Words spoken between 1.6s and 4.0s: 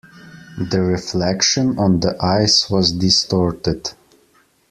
on the ice was distorted.